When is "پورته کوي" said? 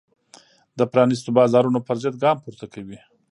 2.43-2.99